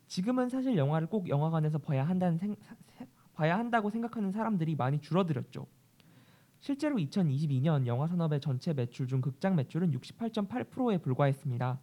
[0.07, 2.57] 지금은 사실 영화를 꼭 영화관에서 봐야 한다는 생,
[3.33, 5.67] 봐야 한다고 생각하는 사람들이 많이 줄어들었죠.
[6.59, 11.79] 실제로 2022년 영화 산업의 전체 매출 중 극장 매출은 68.8%에 불과했습니다.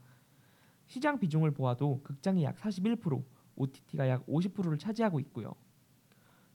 [0.85, 3.25] 시장 비중을 보아도 극장이 약 41%,
[3.57, 5.55] OTT가 약 50%를 차지하고 있고요.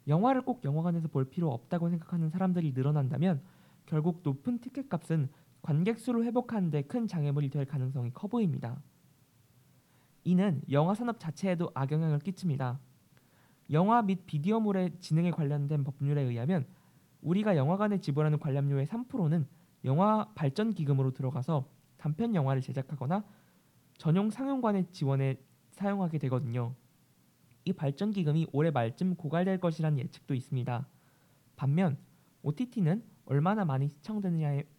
[0.07, 3.41] 영화를 꼭 영화관에서 볼 필요 없다고 생각하는 사람들이 늘어난다면
[3.87, 5.27] 결국 높은 티켓 값은
[5.65, 8.79] 관객 수를 회복하는 데 큰 장애물이 될 가능성이 커 보입니다.
[10.23, 12.79] 이는 영화 산업 자체에도 악영향을 끼칩니다.
[13.71, 16.67] 영화 및 비디오물의 진흥에 관련된 법률에 의하면
[17.23, 19.47] 우리가 영화관에 지불하는 관람료의 3%는
[19.85, 23.25] 영화 발전 기금으로 들어가서 단편 영화를 제작하거나
[23.97, 26.75] 전용 상영관의 지원에 사용하게 되거든요.
[27.63, 30.87] 이 발전 기금이 올해 말쯤 고갈될 것이라는 예측도 있습니다.
[31.55, 31.97] 반면
[32.43, 34.74] OTT는 얼마나 많이 시청되느냐에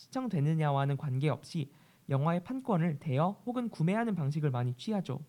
[0.00, 1.70] 시청되느냐와는 관계없이
[2.08, 5.20] 영화의 판권을 대여 혹은 구매하는 방식을 많이 취하죠.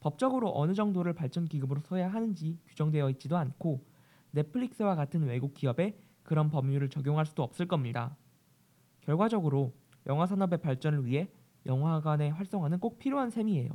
[0.00, 3.84] 법적으로 어느 정도를 발전 기금으로 써야 하는지 규정되어 있지도 않고
[4.30, 8.16] 넷플릭스와 같은 외국 기업에 그런 법률을 적용할 수도 없을 겁니다.
[9.02, 9.74] 결과적으로
[10.06, 11.30] 영화 산업의 발전을 위해
[11.66, 13.68] 영화관의 활성화는 꼭 필요한 셈이에요.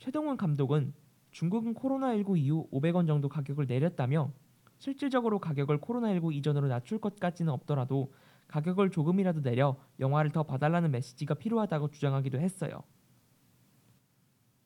[0.00, 0.92] 최동훈 감독은
[1.30, 4.32] 중국은 코로나19 이후 500원 정도 가격을 내렸다며
[4.78, 8.12] 실질적으로 가격을 코로나19 이전으로 낮출 것 같지는 없더라도
[8.48, 12.82] 가격을 조금이라도 내려 영화를 더 봐달라는 메시지가 필요하다고 주장하기도 했어요.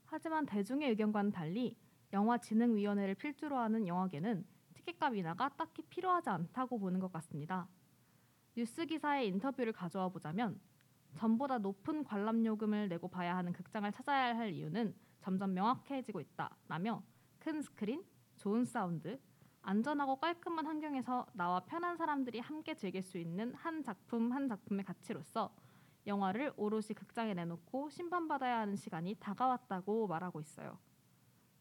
[0.05, 1.77] 하지만 대중의 의견과는 달리
[2.13, 7.69] 영화진흥위원회를 필두로 하는 영화계는 티켓값 인하가 딱히 필요하지 않다고 보는 것 같습니다.
[8.57, 10.61] 뉴스 기사의 인터뷰를 가져와 보자면
[11.17, 17.03] 전보다 높은 관람 요금을 내고 봐야 하는 극장을 찾아야 할 이유는 점점 명확해지고 있다라며
[17.39, 18.03] 큰 스크린,
[18.37, 19.21] 좋은 사운드,
[19.63, 25.55] 안전하고 깔끔한 환경에서 나와 편한 사람들이 함께 즐길 수 있는 한 작품 한 작품의 가치로서
[26.07, 30.79] 영화를 오롯이 극장에 내놓고 심판받아야 하는 시간이 다가왔다고 말하고 있어요.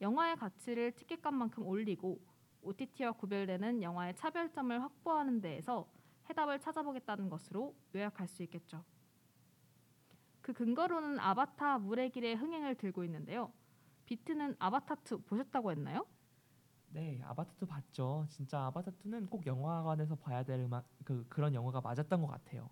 [0.01, 2.19] 영화의 가치를 티켓값만큼 올리고
[2.62, 5.89] OTT와 구별되는 영화의 차별점을 확보하는 데에서
[6.29, 8.83] 해답을 찾아보겠다는 것으로 요약할 수 있겠죠.
[10.41, 13.51] 그 근거로는 아바타 물의 길의 흥행을 들고 있는데요.
[14.05, 16.05] 비트는 아바타 2 보셨다고 했나요?
[16.89, 18.25] 네, 아바타2 봤죠.
[18.30, 22.69] 진짜 아바타2는 꼭 영화관에서 봐야 될 음악 그 그런 영화가 맞았던 것 같아요.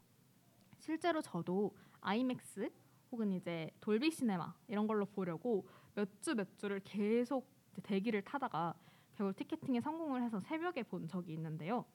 [0.79, 2.69] 실제로 저도 아이맥스
[3.11, 7.49] 혹은 이제 돌비 시네마 이런 걸로 보려고 몇 주 몇 주를 계속
[7.83, 8.75] 대기를 타다가
[9.15, 11.85] 결국 티켓팅에 성공을 해서 새벽에 본 적이 있는데요.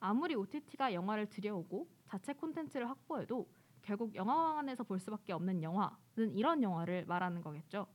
[0.00, 3.48] 아무리 OTT가 영화를 들여오고 자체 콘텐츠를 확보해도
[3.82, 7.86] 결국 영화관에서 볼 수밖에 없는 영화는 이런 영화를 말하는 거겠죠.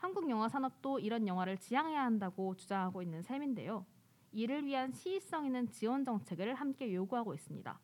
[0.00, 3.84] 한국 영화 산업도 이런 영화를 지향해야 한다고 주장하고 있는 셈인데요.
[4.32, 7.78] 이를 위한 시의성 있는 지원 정책을 함께 요구하고 있습니다.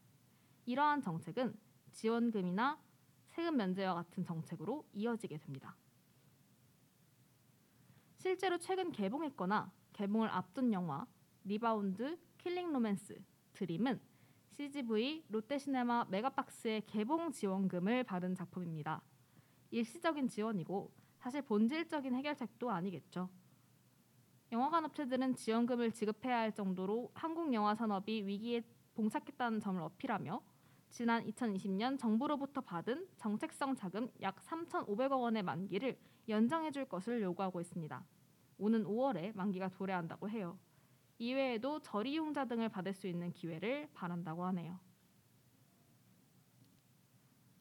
[0.64, 1.54] 이러한 정책은
[1.92, 2.80] 지원금이나
[3.28, 5.76] 세금 면제와 같은 정책으로 이어지게 됩니다.
[8.16, 11.06] 실제로 최근 개봉했거나 개봉을 앞둔 영화
[11.44, 14.00] 리바운드, 킬링 로맨스, 드림은
[14.52, 19.02] CGV, 롯데시네마 메가박스의 개봉 지원금을 받은 작품입니다.
[19.70, 23.28] 일시적인 지원이고 사실 본질적인 해결책도 아니겠죠.
[24.52, 28.62] 영화관 업체들은 지원금을 지급해야 할 정도로 한국 영화 산업이 위기에
[28.94, 30.40] 봉착했다는 점을 어필하며
[30.90, 35.98] 지난 2020년 정부로부터 받은 정책성 자금 약 3,500억 원의 만기를
[36.28, 38.04] 연장해 줄 것을 요구하고 있습니다.
[38.58, 40.58] 오는 5월에 만기가 도래한다고 해요.
[41.18, 44.78] 이외에도 저리용자 등을 받을 수 있는 기회를 바란다고 하네요.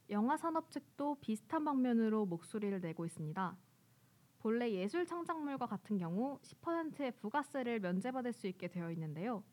[0.09, 3.57] 영화 산업 측도 비슷한 방면으로 목소리를 내고 있습니다.
[4.39, 9.43] 본래 예술 창작물과 같은 경우 10%의 부가세를 면제받을 수 있게 되어 있는데요.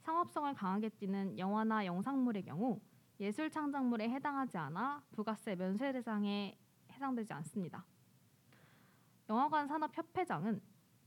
[0.00, 2.80] 상업성을 강하게 띠는 영화나 영상물의 경우
[3.18, 6.58] 예술 창작물에 해당하지 않아 부가세 면세 대상에
[6.92, 7.86] 해당되지 않습니다.
[9.30, 10.60] 영화관 산업협회장은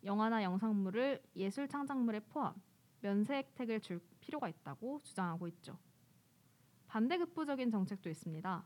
[0.03, 2.55] 영화나 영상물을 예술 창작물에 포함
[3.01, 5.77] 면세 혜택을 줄 필요가 있다고 주장하고 있죠.
[6.87, 8.65] 반대급부적인 정책도 있습니다.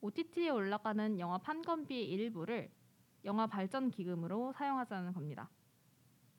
[0.00, 2.70] OTT에 올라가는 영화 판권비의 일부를
[3.24, 5.50] 영화 발전 기금으로 사용하자는 겁니다.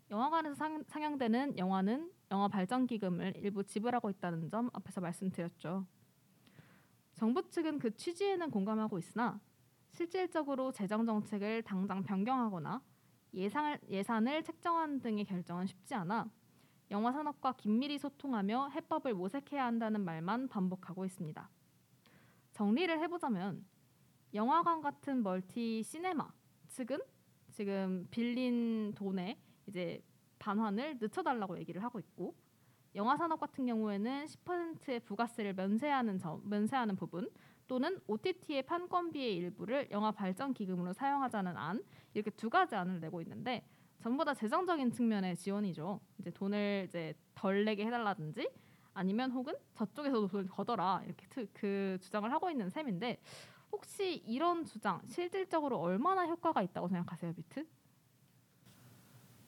[0.10, 5.86] 영화관에서 상, 상영되는 영화는 영화 발전 기금을 일부 지불하고 있다는 점 앞에서 말씀드렸죠.
[7.14, 9.40] 정부 측은 그 취지에는 공감하고 있으나
[9.92, 12.82] 실질적으로 재정 정책을 당장 변경하거나
[13.34, 16.30] 예상을, 예산을 책정하는 등의 결정은 쉽지 않아
[16.92, 21.50] 영화 산업과 긴밀히 소통하며 해법을 모색해야 한다는 말만 반복하고 있습니다.
[22.58, 23.64] 정리를 해보자면
[24.34, 26.28] 영화관 같은 멀티 시네마
[26.70, 26.98] 측은
[27.52, 30.04] 지금 빌린 돈에 이제
[30.40, 32.36] 반환을 늦춰달라고 얘기를 하고 있고
[32.96, 37.30] 영화 산업 같은 경우에는 10%의 부가세를 면세하는 점, 면세하는 부분
[37.68, 41.84] 또는 OTT의 판권비의 일부를 영화 발전 기금으로 사용하자는 안
[42.16, 43.68] 이렇게 두 가지 안을 내고 있는데
[44.00, 46.00] 전부 다 재정적인 측면의 지원이죠.
[46.18, 48.50] 이제 돈을 이제 덜 내게 해달라든지
[48.98, 53.22] 아니면 혹은 저쪽에서도 돈을 걷어라 이렇게 트, 그 주장을 하고 있는 셈인데
[53.72, 57.68] 혹시 이런 주장 실질적으로 얼마나 효과가 있다고 생각하세요, 비트?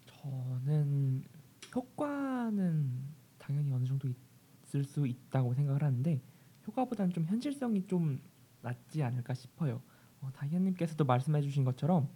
[0.05, 1.23] 저는
[1.73, 2.91] 효과는
[3.39, 6.21] 당연히 어느 정도 있을 수 있다고 생각을 하는데
[6.67, 8.21] 효과보다는 좀 현실성이 좀
[8.61, 9.81] 낮지 않을까 싶어요.
[10.21, 12.07] 어, 다희현님께서도 말씀해주신 것처럼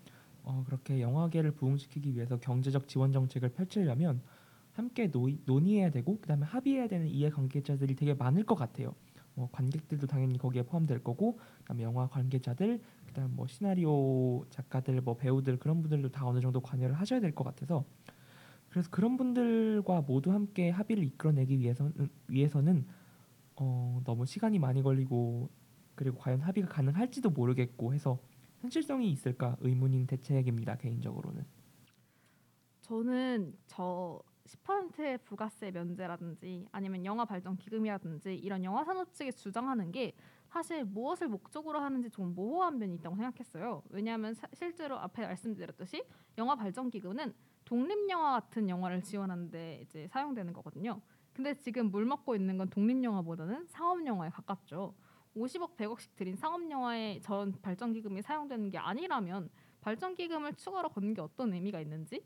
[0.44, 4.22] 어, 그렇게 영화계를 부흥시키기 위해서 경제적 지원 정책을 펼치려면
[4.74, 8.94] 함께 노이, 논의해야 되고 그다음에 합의해야 되는 이해 관계자들이 되게 많을 것 같아요.
[9.36, 15.58] 뭐 관객들도 당연히 거기에 포함될 거고 그다음에 영화 관계자들 그다음 뭐 시나리오 작가들 뭐 배우들
[15.58, 17.84] 그런 분들도 다 어느 정도 관여를 하셔야 될 것 같아서
[18.70, 22.86] 그래서 그런 분들과 모두 함께 합의를 이끌어내기 위해서는 위해서는
[23.56, 25.50] 어, 너무 시간이 많이 걸리고
[25.96, 28.20] 그리고 과연 합의가 가능할지도 모르겠고 해서
[28.62, 31.46] 현실성이 있을까 의문인 대책입니다 개인적으로는.
[32.82, 40.14] 저는 저 10%의 부가세 면제라든지 아니면 영화 발전 기금이라든지 이런 영화 산업 측이 주장하는 게
[40.48, 43.84] 사실 무엇을 목적으로 하는지 좀 모호한 면이 있다고 생각했어요.
[43.90, 46.04] 왜냐하면 사, 실제로 앞에 말씀드렸듯이
[46.38, 47.34] 영화 발전 기금은
[47.66, 51.02] 독립 영화 같은 영화를 지원하는데 이제 사용되는 거거든요.
[51.32, 54.94] 근데 지금 물 먹고 있는 건 독립 영화보다는 상업 영화에 가깝죠.
[55.36, 59.50] 50억 100억씩 들인 상업 영화에 저런 발전 기금이 사용되는 게 아니라면
[59.82, 62.24] 발전 기금을 추가로 걷는 게 어떤 의미가 있는지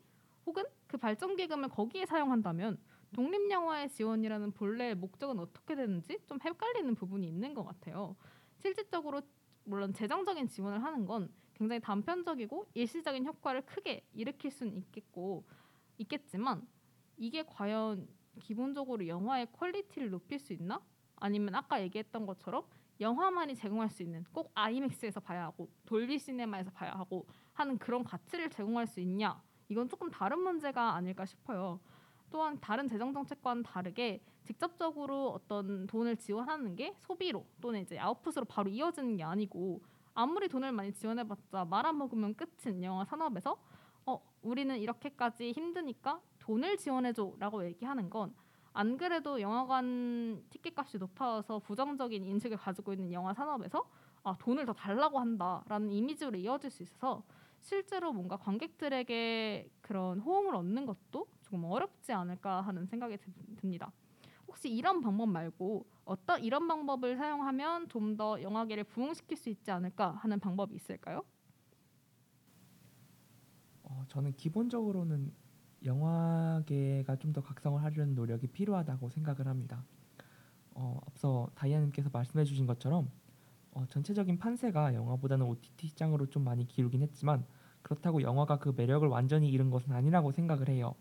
[0.48, 2.80] 혹은 그 발전 기금을 거기에 사용한다면
[3.14, 8.16] 독립 영화의 지원이라는 본래의 목적은 어떻게 되는지 좀 헷갈리는 부분이 있는 것 같아요.
[8.56, 9.22] 실질적으로
[9.66, 15.46] 물론 재정적인 지원을 하는 건 굉장히 단편적이고 일시적인 효과를 크게 일으킬 수는 있겠고
[15.98, 16.66] 있겠지만
[17.18, 18.08] 이게 과연
[18.40, 20.82] 기본적으로 영화의 퀄리티를 높일 수 있나?
[21.18, 22.64] 아니면 아까 얘기했던 것처럼
[23.02, 28.50] 영화만이 제공할 수 있는 꼭 아이맥스에서 봐야 하고 돌비 시네마에서 봐야 하고 하는 그런 가치를
[28.50, 29.42] 제공할 수 있냐?
[29.70, 31.80] 이건 조금 다른 문제가 아닐까 싶어요.
[32.30, 38.70] 또한 다른 재정 정책과는 다르게 직접적으로 어떤 돈을 지원하는 게 소비로 또는 이제 아웃풋으로 바로
[38.70, 39.82] 이어지는 게 아니고
[40.14, 43.58] 아무리 돈을 많이 지원해봤자 말안 먹으면 끝인 영화 산업에서
[44.06, 52.58] 어 우리는 이렇게까지 힘드니까 돈을 지원해줘라고 얘기하는 건 안 그래도 영화관 티켓값이 높아서 부정적인 인식을
[52.58, 53.84] 가지고 있는 영화 산업에서
[54.24, 57.24] 아 돈을 더 달라고 한다라는 이미지로 이어질 수 있어서
[57.68, 63.92] 실제로 뭔가 관객들에게 그런 호응을 얻는 것도 조금 어렵지 않을까 하는 생각이 드- 듭니다.
[64.48, 70.12] 혹시 이런 방법 말고 어떤 이런 방법을 사용하면 좀 더 영화계를 부흥시킬 수 있지 않을까
[70.12, 71.24] 하는 방법이 있을까요?
[73.84, 75.34] 어, 저는 기본적으로는
[75.86, 79.86] 영화계가 좀 더 각성을 하려는 노력이 필요하다고 생각을 합니다.
[80.72, 83.10] 어, 앞서 다이아님께서 말씀해주신 것처럼
[83.72, 87.46] 어, 전체적인 판세가 영화보다는 OTT 시장으로 좀 많이 기울긴 했지만
[87.88, 90.94] 그렇다고 영화가 그 매력을 완전히 잃은 것은 아니라고 생각을 해요.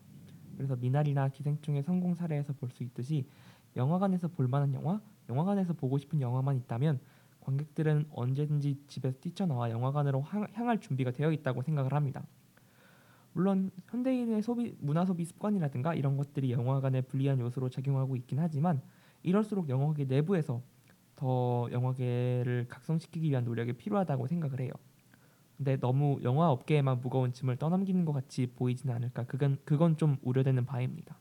[0.55, 3.27] 그래서 미나리나 기생충의 성공 사례에서 볼 수 있듯이
[3.75, 6.99] 영화관에서 볼 만한 영화, 영화관에서 보고 싶은 영화만 있다면
[7.41, 12.25] 관객들은 언제든지 집에서 뛰쳐나와 영화관으로 향- 향할 준비가 되어 있다고 생각을 합니다.
[13.33, 18.81] 물론 현대인의 소비 문화 소비 습관이라든가 이런 것들이 영화관에 불리한 요소로 작용하고 있긴 하지만
[19.23, 20.61] 이럴수록 영화계 내부에서
[21.15, 24.71] 더 영화계를 각성시키기 위한 노력이 필요하다고 생각을 해요.
[25.57, 30.65] 근데 너무 영화 업계에만 무거운 짐을 떠넘기는 것 같이 보이지는 않을까 그건 그건 좀 우려되는
[30.65, 31.17] 바입니다.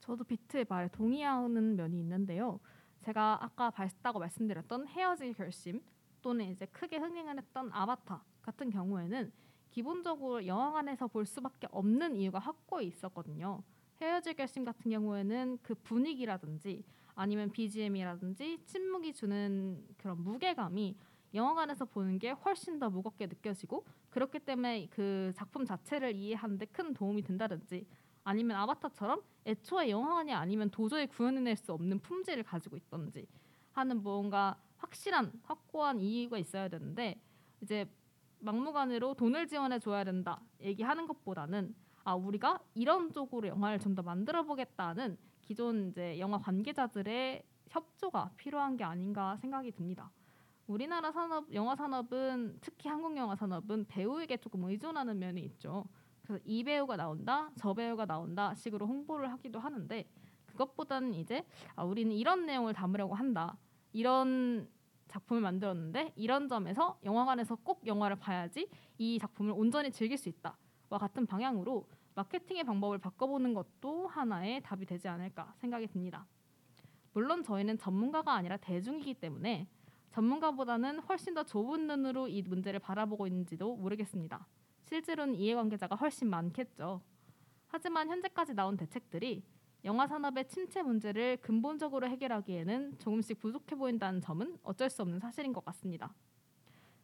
[0.00, 2.60] 저도 비트의 말에 동의하는 면이 있는데요.
[3.00, 5.80] 제가 아까 봤다고 말씀드렸던 헤어질 결심
[6.20, 9.32] 또는 이제 크게 흥행을 했던 아바타 같은 경우에는
[9.70, 13.62] 기본적으로 영화관에서 볼 수밖에 없는 이유가 확고히 있었거든요.
[14.00, 20.96] 헤어질 결심 같은 경우에는 그 분위기라든지 아니면 BGM이라든지 침묵이 주는 그런 무게감이
[21.36, 26.94] 영화관에서 보는 게 훨씬 더 무겁게 느껴지고 그렇기 때문에 그 작품 자체를 이해하는 데 큰
[26.94, 27.86] 도움이 된다든지
[28.24, 33.26] 아니면 아바타처럼 애초에 영화관이 아니면 도저히 구현해낼 수 없는 품질을 가지고 있던지
[33.72, 37.20] 하는 뭔가 확실한 확고한 이유가 있어야 되는데
[37.62, 37.88] 이제
[38.40, 44.42] 막무가내로 돈을 지원해 줘야 된다 얘기하는 것보다는 아 우리가 이런 쪽으로 영화를 좀 더 만들어
[44.44, 50.10] 보겠다는 기존 이제 영화 관계자들의 협조가 필요한 게 아닌가 생각이 듭니다.
[50.66, 55.84] 우리나라 산업 영화 산업은 특히 한국 영화 산업은 배우에게 조금 의존하는 면이 있죠.
[56.22, 60.04] 그래서 이 배우가 나온다, 저 배우가 나온다 식으로 홍보를 하기도 하는데
[60.46, 63.56] 그것보다는 이제 아, 우리는 이런 내용을 담으려고 한다.
[63.92, 64.68] 이런
[65.06, 71.26] 작품을 만들었는데 이런 점에서 영화관에서 꼭 영화를 봐야지 이 작품을 온전히 즐길 수 있다와 같은
[71.26, 76.26] 방향으로 마케팅의 방법을 바꿔보는 것도 하나의 답이 되지 않을까 생각이 듭니다.
[77.12, 79.68] 물론 저희는 전문가가 아니라 대중이기 때문에
[80.10, 84.46] 전문가보다는 훨씬 더 좁은 눈으로 이 문제를 바라보고 있는지도 모르겠습니다.
[84.82, 87.00] 실제로는 이해관계자가 훨씬 많겠죠.
[87.68, 89.42] 하지만 현재까지 나온 대책들이
[89.84, 95.64] 영화 산업의 침체 문제를 근본적으로 해결하기에는 조금씩 부족해 보인다는 점은 어쩔 수 없는 사실인 것
[95.66, 96.14] 같습니다.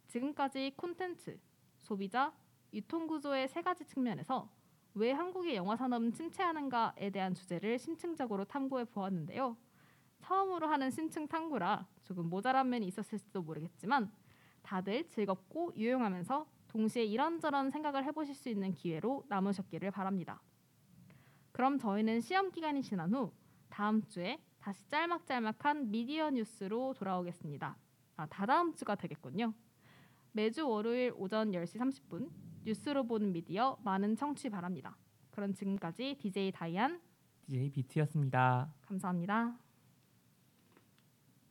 [0.07, 1.39] 지금까지 콘텐츠,
[1.77, 2.33] 소비자,
[2.73, 4.49] 유통 구조의 세 가지 측면에서
[4.95, 9.55] 왜 한국의 영화 산업은 침체하는가에 대한 주제를 심층적으로 탐구해 보았는데요.
[10.23, 14.09] 처음으로 하는 심층 탐구라 조금 모자란 면이 있었을지도 모르겠지만
[14.61, 20.41] 다들 즐겁고 유용하면서 동시에 이런저런 생각을 해보실 수 있는 기회로 남으셨기를 바랍니다.
[21.51, 23.31] 그럼 저희는 시험 기간이 지난 후
[23.69, 27.77] 다음 주에 다시 짤막짤막한 미디어 뉴스로 돌아오겠습니다.
[28.15, 29.53] 아, 다다음 주가 되겠군요.
[30.31, 32.31] 매주 월요일 오전 10시 30분
[32.63, 34.97] 뉴스로 보는 미디어 많은 청취 바랍니다.
[35.31, 37.01] 그럼 지금까지 DJ 다이안
[37.45, 38.73] DJ 비트였습니다.
[38.81, 39.62] 감사합니다.